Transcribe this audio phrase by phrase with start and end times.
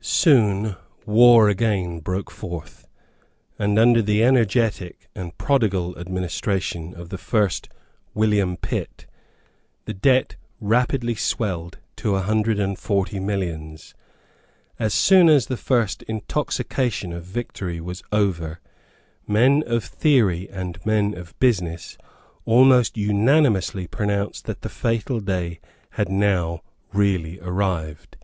[0.00, 0.74] Soon
[1.04, 2.88] war again broke forth;
[3.58, 7.68] and, under the energetic and prodigal administration of the first
[8.14, 9.04] William Pitt,
[9.84, 13.94] the debt rapidly swelled to a hundred and forty millions.
[14.78, 18.60] As soon as the first intoxication of victory was over,
[19.26, 21.98] men of theory and men of business
[22.46, 26.62] almost unanimously pronounced that the fatal day had now
[26.94, 28.16] really arrived.